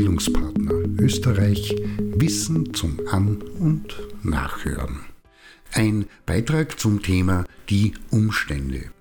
[0.00, 5.00] Bildungspartner Österreich Wissen zum An- und Nachhören.
[5.74, 8.92] Ein Beitrag zum Thema die Umstände.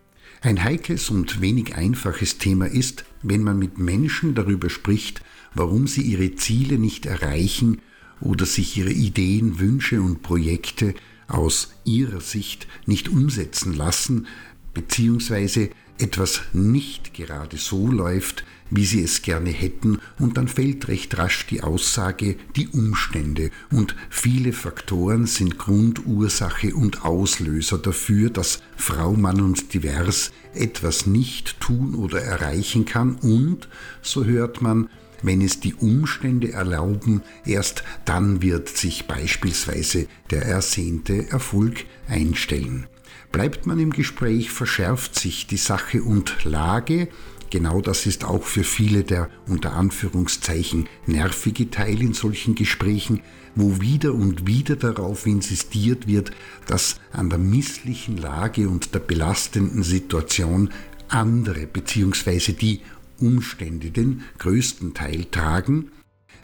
[0.42, 5.22] Ein heikles und wenig einfaches Thema ist, wenn man mit Menschen darüber spricht,
[5.54, 7.78] warum sie ihre Ziele nicht erreichen
[8.20, 10.96] oder sich ihre Ideen, Wünsche und Projekte
[11.30, 14.28] aus ihrer Sicht nicht umsetzen lassen,
[14.74, 15.70] beziehungsweise
[16.00, 21.48] etwas nicht gerade so läuft, wie sie es gerne hätten, und dann fällt recht rasch
[21.48, 29.14] die Aussage, die Umstände und viele Faktoren sind Grund, Ursache und Auslöser dafür, dass Frau,
[29.14, 33.68] Mann und Divers etwas nicht tun oder erreichen kann und,
[34.02, 34.90] so hört man,
[35.22, 42.88] wenn es die Umstände erlauben, erst dann wird sich beispielsweise der ersehnte Erfolg einstellen.
[43.32, 47.10] Bleibt man im Gespräch, verschärft sich die Sache und Lage,
[47.50, 53.22] Genau das ist auch für viele der unter Anführungszeichen nervige Teil in solchen Gesprächen,
[53.56, 56.32] wo wieder und wieder darauf insistiert wird,
[56.68, 60.70] dass an der misslichen Lage und der belastenden Situation
[61.08, 62.54] andere bzw.
[62.54, 62.82] die
[63.20, 65.92] Umstände den größten Teil tragen,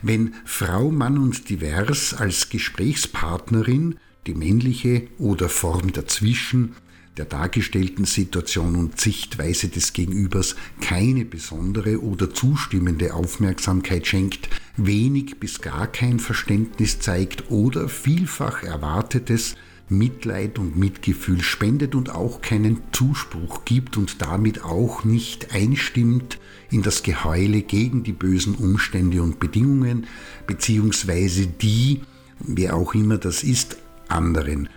[0.01, 3.95] wenn Frau, Mann und Divers als Gesprächspartnerin
[4.27, 6.75] die männliche oder Form dazwischen
[7.17, 15.61] der dargestellten Situation und Sichtweise des Gegenübers keine besondere oder zustimmende Aufmerksamkeit schenkt, wenig bis
[15.61, 19.55] gar kein Verständnis zeigt oder vielfach erwartetes
[19.87, 26.39] Mitleid und Mitgefühl spendet und auch keinen Zuspruch gibt und damit auch nicht einstimmt
[26.71, 30.07] in das Geheule gegen die bösen Umstände und Bedingungen,
[30.47, 32.01] beziehungsweise die,
[32.39, 34.69] wer auch immer das ist, anderen.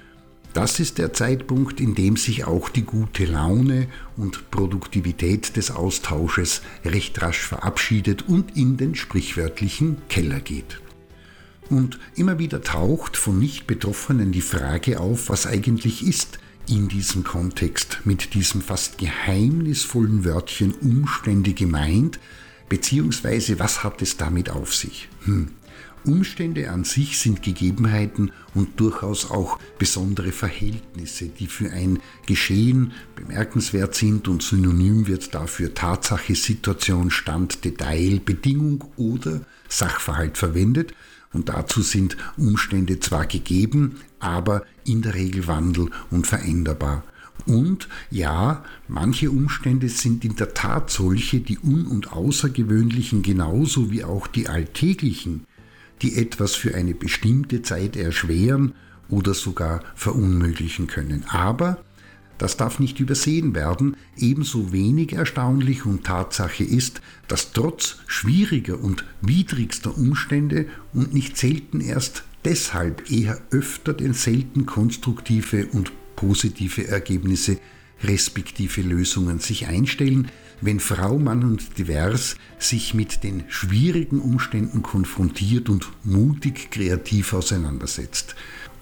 [0.54, 6.62] Das ist der Zeitpunkt, in dem sich auch die gute Laune und Produktivität des Austausches
[6.84, 10.80] recht rasch verabschiedet und in den sprichwörtlichen Keller geht.
[11.70, 16.38] Und immer wieder taucht von Nicht-Betroffenen die Frage auf, was eigentlich ist
[16.68, 22.18] in diesem Kontext mit diesem fast geheimnisvollen Wörtchen Umstände gemeint,
[22.68, 25.08] beziehungsweise was hat es damit auf sich?
[25.24, 25.48] Hm.
[26.04, 33.94] Umstände an sich sind Gegebenheiten und durchaus auch besondere Verhältnisse, die für ein Geschehen bemerkenswert
[33.94, 40.94] sind und synonym wird dafür Tatsache, Situation, Stand, Detail, Bedingung oder Sachverhalt verwendet.
[41.32, 47.04] Und dazu sind Umstände zwar gegeben, aber in der Regel wandel- und veränderbar.
[47.44, 54.04] Und ja, manche Umstände sind in der Tat solche, die un- und außergewöhnlichen genauso wie
[54.04, 55.44] auch die alltäglichen
[56.02, 58.74] die etwas für eine bestimmte Zeit erschweren
[59.08, 61.24] oder sogar verunmöglichen können.
[61.28, 61.78] Aber
[62.38, 69.04] das darf nicht übersehen werden, ebenso wenig erstaunlich und Tatsache ist, dass trotz schwieriger und
[69.20, 77.58] widrigster Umstände und nicht selten erst deshalb eher öfter denn selten konstruktive und positive Ergebnisse
[78.04, 80.30] respektive Lösungen sich einstellen,
[80.60, 88.34] wenn Frau, Mann und Divers sich mit den schwierigen Umständen konfrontiert und mutig kreativ auseinandersetzt.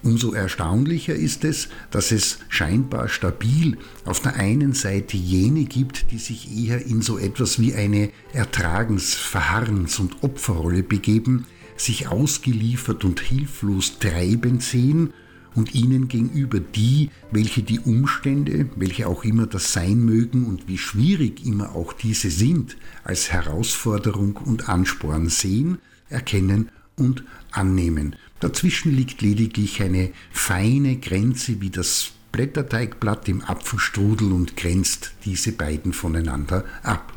[0.03, 6.19] Umso erstaunlicher ist es, dass es scheinbar stabil auf der einen Seite jene gibt, die
[6.19, 13.21] sich eher in so etwas wie eine Ertragens-, Verharrens- und Opferrolle begeben, sich ausgeliefert und
[13.21, 15.13] hilflos treibend sehen
[15.57, 20.79] und ihnen gegenüber die, welche die Umstände, welche auch immer das sein mögen und wie
[20.79, 25.79] schwierig immer auch diese sind, als Herausforderung und Ansporn sehen,
[26.09, 28.17] erkennen und annehmen.
[28.39, 35.95] Dazwischen liegt lediglich eine feine Grenze wie das Blätterteigblatt im Apfelstrudel und grenzt diese beiden
[35.95, 37.16] voneinander ab.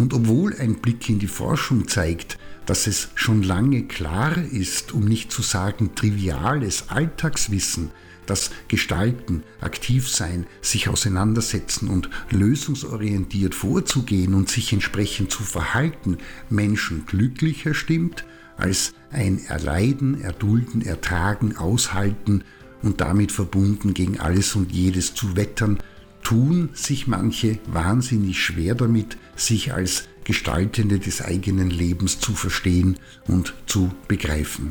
[0.00, 5.04] Und obwohl ein Blick in die Forschung zeigt, dass es schon lange klar ist, um
[5.04, 7.90] nicht zu sagen triviales Alltagswissen,
[8.24, 16.16] dass Gestalten, aktiv sein, sich auseinandersetzen und lösungsorientiert vorzugehen und sich entsprechend zu verhalten
[16.48, 18.24] Menschen glücklicher stimmt,
[18.56, 22.42] als ein Erleiden, Erdulden, Ertragen, Aushalten
[22.82, 25.78] und damit verbunden gegen alles und jedes zu wettern,
[26.30, 33.52] tun sich manche wahnsinnig schwer damit, sich als Gestaltende des eigenen Lebens zu verstehen und
[33.66, 34.70] zu begreifen.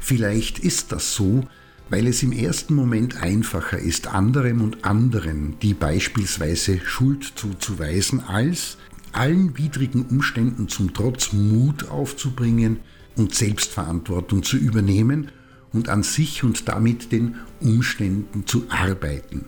[0.00, 1.44] Vielleicht ist das so,
[1.90, 8.76] weil es im ersten Moment einfacher ist, anderem und anderen die beispielsweise Schuld zuzuweisen, als
[9.12, 12.80] allen widrigen Umständen zum Trotz Mut aufzubringen
[13.14, 15.30] und Selbstverantwortung zu übernehmen
[15.72, 19.44] und an sich und damit den Umständen zu arbeiten.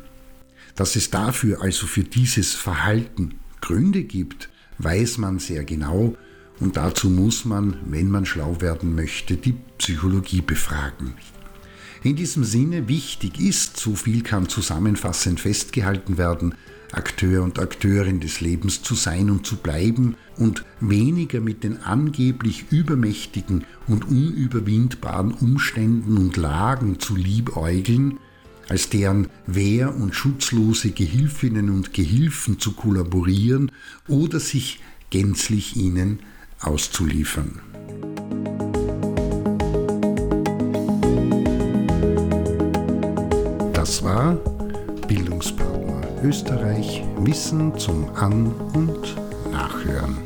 [0.75, 4.49] Dass es dafür also für dieses Verhalten Gründe gibt,
[4.79, 6.17] weiß man sehr genau
[6.61, 11.15] und dazu muss man, wenn man schlau werden möchte, die Psychologie befragen.
[12.05, 16.55] In diesem Sinne wichtig ist, so viel kann zusammenfassend festgehalten werden,
[16.93, 22.67] Akteur und Akteurin des Lebens zu sein und zu bleiben und weniger mit den angeblich
[22.71, 28.19] übermächtigen und unüberwindbaren Umständen und Lagen zu liebäugeln,
[28.73, 33.71] als deren wehr- und schutzlose Gehilfinnen und Gehilfen zu kollaborieren
[34.09, 34.81] oder sich
[35.11, 36.21] gänzlich ihnen
[36.59, 37.61] auszuliefern.
[43.75, 44.37] Das war
[45.07, 49.17] Bildungspartner Österreich Wissen zum An- und
[49.53, 50.17] Nachhören.